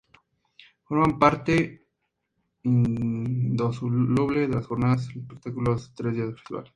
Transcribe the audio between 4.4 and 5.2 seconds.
de las Jornadas los